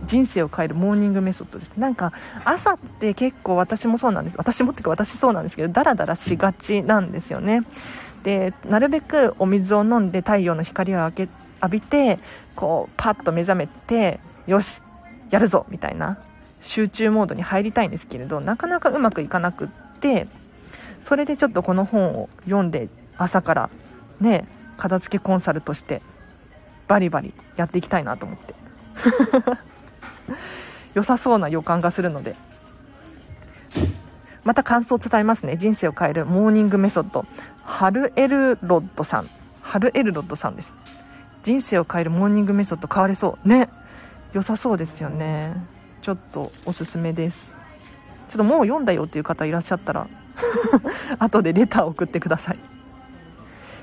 [0.06, 1.72] 人生を変えるモーニングメソッドです。
[1.78, 2.14] なんか
[2.46, 4.38] 朝って結構私もそうなんです。
[4.38, 7.64] 私もっていうか私そうなんですけどダラダラしがちなんですよね。
[8.24, 11.30] でなるべくお水を飲んで太陽の光を浴
[11.70, 12.20] びて
[12.56, 14.82] こうパッと目覚めてよし
[15.30, 16.18] やるぞみたいな
[16.62, 19.68] 集中モードに入りたいんですけれどなかなかうまくいかなくっ
[20.00, 20.28] て
[21.04, 23.70] それでちょっとこの本を読んで朝から
[24.20, 24.46] ね
[24.78, 26.02] 片付けコンサルとして
[26.88, 28.56] バリバリやっていきたいなと思って。
[30.98, 32.36] 良さそうな予感がするので。
[34.44, 35.56] また感想を伝えますね。
[35.56, 37.28] 人生を変えるモーニングメソッド。
[37.64, 39.30] ハルエルロッドさん。
[39.62, 40.74] ハルエルロッドさんです。
[41.44, 43.48] 人生を変えるモーニングメソッド変われそう。
[43.48, 43.70] ね。
[44.34, 45.54] 良さそうですよね。
[46.02, 47.52] ちょっとおすすめです。
[48.30, 50.08] ちょっともう読んだよっていう方いらっしゃったら
[51.20, 52.60] 後でレター送ってください。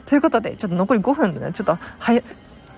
[0.06, 2.20] ということでちょっと残り5分でねちょっと早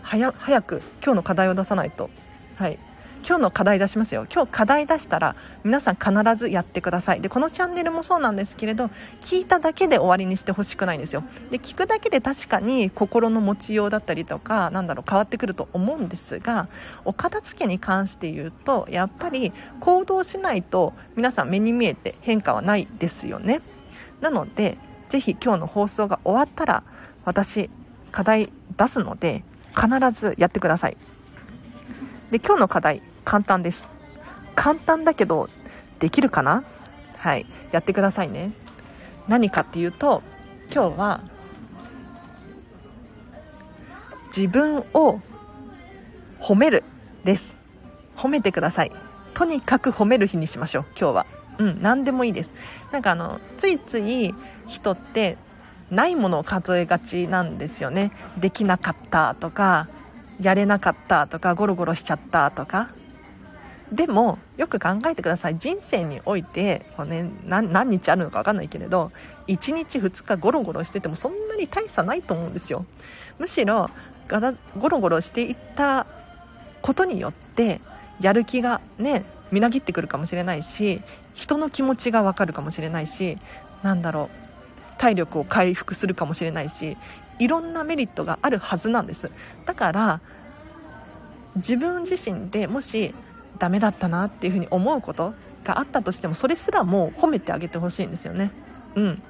[0.03, 2.11] 早く今日の課題を出さないと。
[2.57, 2.79] はい。
[3.27, 4.25] 今日の課題出しますよ。
[4.33, 5.35] 今日課題出したら
[5.65, 7.21] 皆さん必ずやってください。
[7.21, 8.89] でこのチャンネルもそうなんですけれど
[9.21, 11.25] 聞いただけで終わりにしてほしくないんですよ。
[11.51, 16.69] で聞くだけで確かに心の持ちようだったりとかなんだろう変わってくると思うんですが
[17.05, 23.61] お片付けに関して言うとやっぱり行動しないと皆さん目に見えて変化はないですよね。
[24.21, 26.85] なのでぜひ今日の放送が終わったら
[27.25, 27.71] 私
[28.13, 29.43] 課題出すので
[29.75, 30.97] 必ずやってください。
[32.31, 33.03] で今日の課題。
[33.27, 33.85] 簡単です。
[34.55, 35.51] 簡単だけど
[35.99, 36.63] できるかな？
[37.19, 37.45] はい。
[37.73, 38.53] やってくださいね。
[39.27, 40.23] 何かっていうと
[40.73, 41.21] 今日は
[44.35, 45.21] 自分を
[46.41, 46.85] 褒める
[47.25, 47.57] です。
[48.17, 48.93] 褒めてください。
[49.35, 51.27] とにかく褒める日にしましょう今日は。
[51.59, 52.55] うん何でもいいです。
[52.93, 54.33] なんかあのついつい
[54.69, 55.37] 人って
[55.91, 58.13] ないものを数えがちなんですよね。
[58.39, 59.89] できなかったとか
[60.41, 62.91] やれなかったとかゴロゴロしちゃったとか。
[63.93, 65.59] でもよく考えてください。
[65.59, 69.13] 人生においてこう、ね、何何日あるのか分かんないけれど
[69.47, 72.85] 1日2日ゴロゴロしててもそんなに大差ないと思うんですよ。
[73.39, 73.91] むしろ
[74.79, 76.07] ゴロゴロしていった
[76.83, 77.81] ことによって
[78.21, 83.39] やる気がねみなぎってくるかもしれないし人の気持ちが分かるかもしれないし
[83.83, 84.47] なんだろう
[84.99, 86.97] 体力を回復するかもしれないし
[87.39, 89.31] いろんなメリットがあるはずなんです。
[89.65, 90.21] だから
[91.57, 93.15] 自分自身でもし
[93.59, 98.53] ダメだったなっていうふうに思うことがあったとしてもそれすらもう褒めてあげてほしいんですよね。
[98.95, 99.23] うん。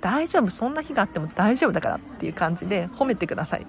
[0.00, 3.66] 大丈夫そんな日があっても大丈夫だからっていう感じで褒めてください。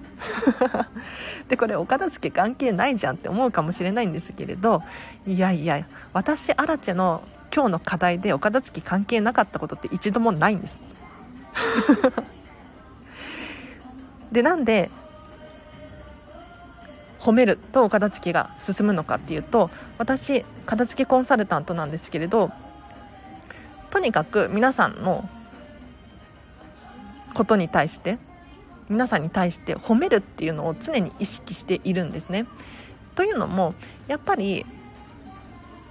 [1.48, 4.82] でこれお片付け関係ないじゃんって思うかもしれないんですけれど
[5.26, 7.22] いやいや私アラチェの
[7.54, 10.78] 今日の課題でお片付け関係なかったことって一度もないんです。
[14.32, 14.90] でなんで
[17.24, 22.52] 褒めるとお片付けが進むのかっていうと私片付けコンサルタントなんですけれど
[23.90, 25.26] とにかく皆さんの
[27.32, 28.18] ことに対して
[28.90, 32.46] 皆さんに対して褒めるっていうのを常に意識しているんですね。
[33.14, 33.74] というのも
[34.06, 34.66] やっぱり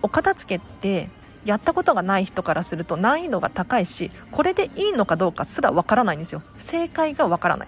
[0.04, 1.10] お片付けって
[1.46, 7.68] やったことがない人からすると難易度が高いしこれでいいのかどうかすらわからないんですよ正解がわからない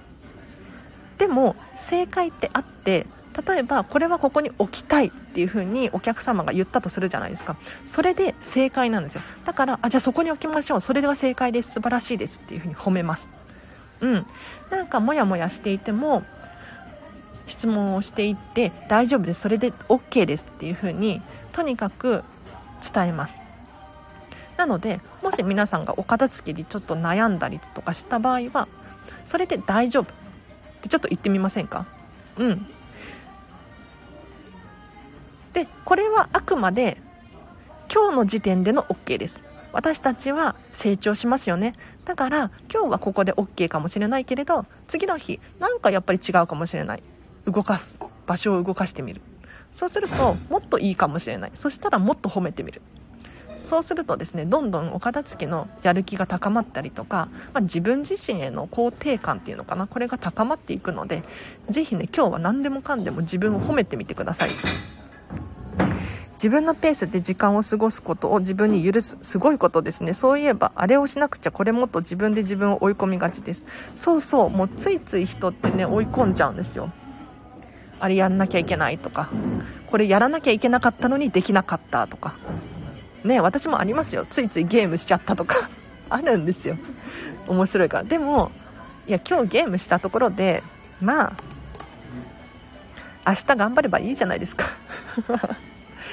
[1.18, 3.08] でも正解ってあって
[3.48, 7.58] 例えばこれはここに置きたいっていう風にお客様が言ったとするじゃないですか。
[7.86, 9.22] それで正解なんですよ。
[9.44, 10.82] だからあじゃあそこに置きましょう。
[10.82, 11.72] それでは正解です。
[11.72, 13.30] 素晴らしいですっていう風に褒めます。
[14.00, 14.26] うん。
[14.70, 16.24] なんかモヤモヤしていても
[17.48, 19.42] 質問をしていって大丈夫です。
[19.42, 21.22] それで OK ですっていう風に
[21.52, 22.24] とにかく
[22.94, 23.38] 伝えます。
[24.58, 28.70] なのでもし皆さんがお片付けにちょっと悩んだりとかした場合は
[29.26, 30.08] それで大丈夫っ
[30.82, 31.86] てちょっと言ってみませんか？
[32.38, 32.68] うん。
[35.56, 36.98] でこれはあくまで
[37.92, 39.40] 今日の時点での OK です。
[39.72, 41.76] 私たちは成長しますよね。
[42.04, 47.04] だから今日はここで OK かもしれないけれど次の日なんかやっぱり違うかもしれない。
[47.46, 47.98] 動かす。
[48.28, 49.22] 場所を動かしてみる。
[49.72, 51.52] そうするともっといいかもしれない。
[51.56, 52.82] そしたらもっと褒めてみる。
[53.62, 59.88] そうするとですねどんどんお片付けのやる気が高まったりとか、まあ、自分自身への肯定感っていうのかな。
[59.88, 61.24] これが高まっていくので
[61.70, 64.50] 是非ね今日は何でもかんでも自分を褒めてみてください。
[66.36, 70.14] 自分のペースで時間を過ごすことを自分に許すすごいことですね。
[70.14, 73.64] そういえばあれをしなくちゃこれもっと自分で自分を追い込みがちです。
[73.96, 76.92] そうそうもうついつい人ってね追い込んじゃうんですよ。
[78.00, 79.30] あれやんなきゃいけないとか。
[79.88, 82.36] これやらなきゃいけなかったのにできなかったとか。
[83.24, 84.28] ね私もありますよ。
[84.30, 85.70] ついついゲームしちゃったとか。
[86.10, 86.78] あるんですよ。
[87.48, 88.04] 面白いから。
[88.04, 88.52] でも
[89.08, 90.64] いや今日ゲームしたところで
[91.00, 91.34] ま
[93.24, 94.66] あ明日頑張ればいいじゃないですか。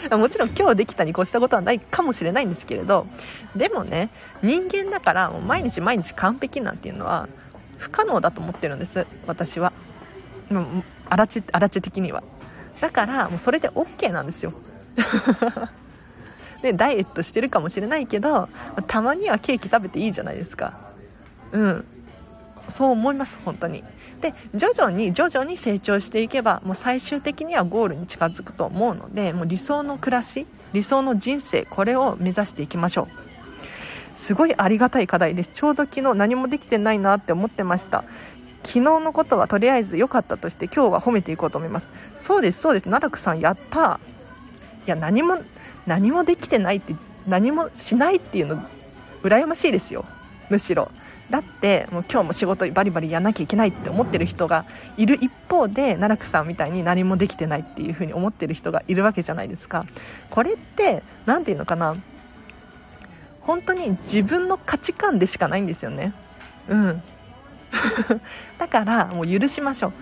[0.11, 3.07] もちろん今日できたに越したことはないかもしれないんですけれど
[3.55, 4.11] でもね
[4.43, 7.29] 人間だからもう毎日毎日完璧なんていうのは
[7.79, 9.73] 不可能だと思ってるんです私は。
[11.09, 12.23] あらちあらち的には。
[12.81, 14.53] だからもうそれで OK なんですよ。
[16.63, 18.49] でダイエットしてるかもしれないけど
[18.87, 20.75] たまにはケーキ食べていいじゃないですか。
[21.51, 21.85] うん。
[22.73, 23.85] そう思います本当に。
[24.21, 33.23] で徐々に徐々に成長していけばもう最終的にはゴールに近づくと思うのでもう理想の暮らし理想の人生これを目指していきましょう。
[34.19, 35.51] すごいありがたい課題です。
[35.53, 38.05] ちょうど昨日何もできてないなって思ってました。
[38.63, 41.89] 昨日のことはとりあえず良かったとして今日は褒めていこうと思います。
[42.17, 42.85] そうですそうです。
[42.85, 44.01] 奈落さんやった
[44.87, 45.39] いや何も
[45.87, 46.95] 何もできてないって
[47.27, 48.63] 何もしないっていうの
[49.23, 50.05] 羨ましいですよ。
[50.49, 50.91] むしろ。
[51.33, 54.67] だってもう今日も仕事バリバリやらなきゃいけないって思ってる人が
[54.99, 59.87] いる一方で奈落さんみたいに何もできてないっていう風に思ってる人がいるわけじゃないですか。
[60.29, 61.97] これって何て言うのかな。
[63.41, 66.13] 本当に自分の価値観でしかないんですよね。
[66.69, 67.03] うん。
[68.59, 69.93] だからもう許しましょう。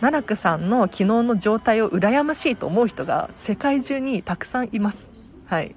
[0.00, 5.10] 奈落さんの昨日の状態を羨ましいと思う人が世界中にたくさんいます。
[5.44, 5.76] はい。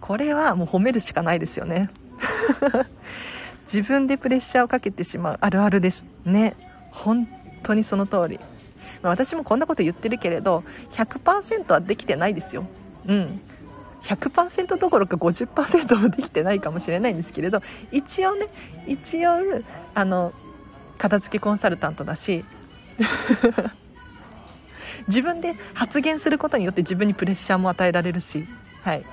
[0.00, 1.90] これはもう褒めるしかないですよね。
[3.72, 6.56] 自分でプレッシャーをかけてしまうあるあるですね。
[6.90, 7.28] 本
[7.62, 8.40] 当にその通り、
[9.02, 12.66] ま、私もこんなこと言ってるけれど100%はできてないですよ。
[13.06, 13.40] うん。
[14.02, 18.48] 100%どころか50%もできてないかもしれないんですけれど一応ね
[18.86, 19.32] 一応
[19.94, 20.32] あの
[20.96, 22.44] 片付けコンサルタントだし
[25.06, 28.48] 自分で発言することによって自分にプレッシャーも与えられるし
[28.82, 29.04] はい。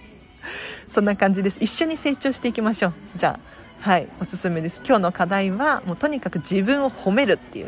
[0.88, 1.58] そんな感じです。
[1.60, 2.92] 一緒に成長していきましょう。
[3.16, 3.57] じゃあ。
[3.80, 4.82] はいおすすめです。
[4.84, 7.66] 今日の課題はもうとにかく自分を褒めるっていう。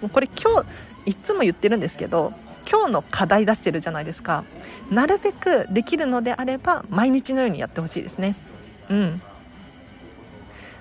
[0.00, 0.66] もうこれ今日
[1.04, 2.32] いつも言ってるんですけど
[2.68, 4.44] 今日の課題出してるじゃないですか。
[4.90, 8.36] なるべくできるのであれば毎日のようにやってほしいですね。
[8.88, 9.22] うん。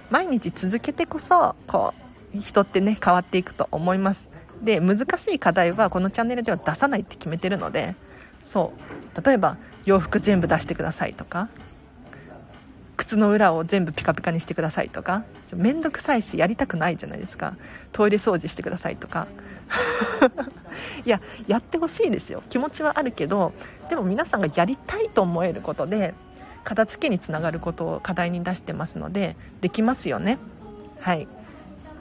[0.09, 1.93] 毎日続けてこそこ
[2.33, 4.27] う人ってね変わっていくと思います。
[4.61, 7.95] で難しい課題はこのチャンネルでは出さないって決めてるので
[8.43, 8.71] そ
[9.17, 9.21] う。
[9.21, 11.49] 例えば洋服全部出してくださいとか
[13.09, 15.23] 靴の裏を全部ピカピカにしてくださいとか
[15.55, 17.57] めんどくさいしやりたくないじゃないですか。
[17.91, 19.25] トイレ掃除してくださいとか。
[21.05, 22.43] いややってほしいですよ。
[22.49, 23.53] 気持ちはあるけど
[23.89, 26.13] でも皆さんがやりたいと思えることで
[26.63, 30.37] 片付けにつながることを課題に出してますのでできますよね。
[30.99, 31.27] はい。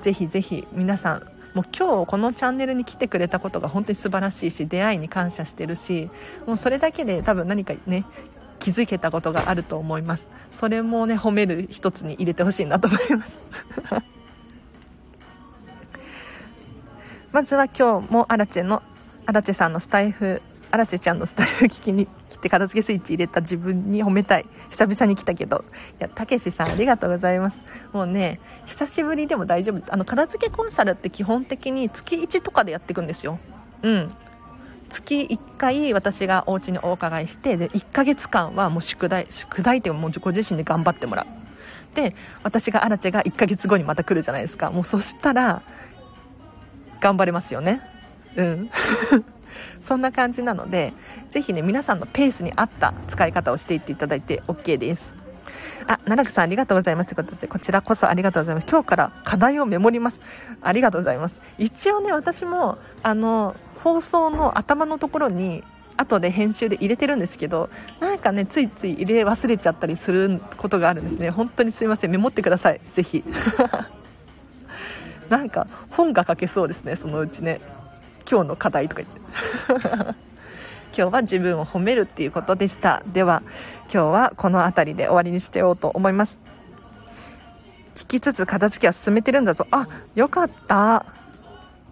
[0.03, 1.23] ぜひぜひ皆さん
[1.55, 6.11] もう今日このチャンネルに来てくれたことが本当に素晴らしいし出会いに感謝してるし
[6.47, 8.05] もうそれだけで多分何かね
[8.59, 10.29] 気づけたことがあると思います。
[10.51, 13.39] それもね褒める一つに入れてほしいなと思います。
[17.33, 18.83] まずは今日もアラチェの
[19.27, 20.41] アラチェさんのスタイフ
[20.71, 24.47] アラチェちゃんのスタイフ聞きに来て片付けスイッチ入れた自分に褒めたい。
[24.71, 25.65] 久々に来たけど。
[25.99, 27.61] いやたけしさんありがとうございます。
[27.93, 29.79] もうね久しぶりでも大丈夫。
[29.79, 33.39] ですあの片付けコンサルって基本的に月1とかでやっていくんですよ。
[33.83, 34.13] うん。
[34.89, 41.27] 月1回私がお家にお伺いしてで1ヶ月間はもう宿題宿題ってもうご自身で頑張ってもらう
[41.95, 45.63] で私がアラチェが1ヶ月後にまた来るじゃないですかもうそしたら
[47.01, 47.81] 頑張れますよね
[48.37, 48.71] うん
[49.83, 50.93] そんな感じなので
[51.31, 55.19] ぜひね皆さんのペースに合った使い方をしていっていただいて OK です
[55.89, 58.67] あ、奈良さんありがとうございますということで、こちらこそありがとうございます。
[58.69, 60.21] 今日から課題をメモります。
[60.61, 61.41] ありがとうございます。
[61.57, 65.65] 一応ね、私も、あの、放送の頭のところに
[65.97, 71.31] 後で編集で入れてるんですけどなんかねついつい入れ忘れちゃったりすることがあるんですね。
[71.31, 72.11] 本当にすいません。
[72.11, 72.81] メモってください。
[72.95, 73.25] ぜひ。
[75.29, 76.97] なんか本が書けそうですね。
[76.97, 77.61] そのうちね。
[78.31, 79.21] 今日の課題とか言って。
[80.97, 83.03] 今日は自分を褒めるっていうことでした。
[83.07, 83.43] では
[83.93, 86.39] 今日はこの辺りで終わりにしてようと思います。
[87.95, 89.67] 聞きつつ片付けは進めてるんだぞ。
[89.71, 91.05] あよかった。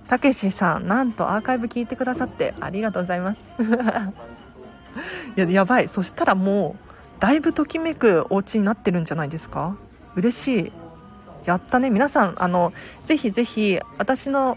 [0.09, 3.42] たけしさんなんとアーカイブ聞いてくださってありがとうございます。
[5.36, 5.88] ややばい。
[5.88, 6.76] そしたらも
[7.18, 9.76] うだいぶときめくお家になってるんじゃないですか？
[10.14, 10.72] 嬉しい。
[11.44, 11.90] やったね。
[11.90, 12.72] 皆さんあの
[13.04, 14.57] ぜひぜひ私の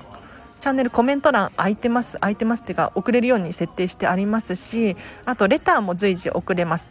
[0.59, 2.17] チャンネルコメント欄空いてます。
[2.19, 2.63] 空いてます。
[2.63, 4.95] っていうか送れるように設定してありますし
[5.25, 6.89] あとレターも随時送れます。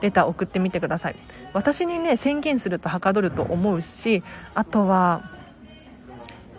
[0.00, 1.16] レター送ってみてください。
[1.52, 4.22] 私にね宣言するとはかどると思うし
[4.54, 5.22] あとは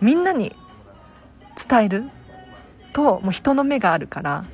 [0.00, 0.54] みんなに
[1.68, 2.10] 伝える？
[2.92, 4.44] ともう人の目があるから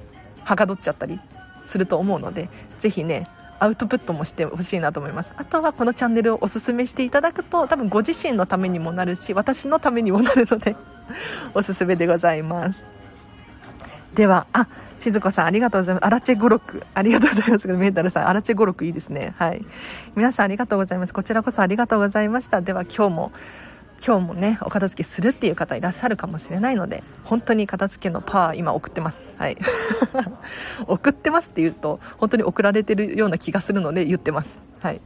[0.45, 1.21] はかどっちゃったり
[1.65, 2.49] すると思うので
[2.81, 3.27] ぜひね
[3.61, 5.33] アウトプットもしてほしいなと思います。
[5.37, 10.77] あとはこのチャンネルをおすすめしていただくと多分ご自身のためにもなるし私のためにもなるので
[11.55, 12.87] おすすめでございます。
[14.15, 14.69] ではあ
[15.01, 16.05] 静子さんありがとうございます。
[16.05, 19.35] アラチェ語録ありがとうございますメンタルさんアラチェ語録いいですね。
[19.39, 19.65] はい。
[20.15, 21.13] 皆さんありがとうございます。
[21.13, 22.61] こちらこそありがとうございました。
[22.61, 23.33] では今日も
[24.05, 29.21] 今日もねお片付けするっていう方いらっしゃるかもしれないので本当に片付けのパワー今送ってます。
[29.37, 29.57] はい。
[30.87, 34.59] 送ってますって言うと本当に送られてるような気がするので言ってます。
[34.81, 35.01] はい。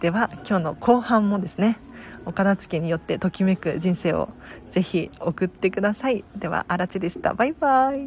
[0.00, 1.78] では今日の後半もですね
[2.26, 4.28] お片付けによってときめく人生を
[4.70, 6.24] ぜひ送ってください。
[6.36, 7.34] ではあらちでした。
[7.34, 8.06] バイバイ。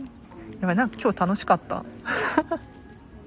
[0.59, 1.83] やばいなんか今日楽しかった。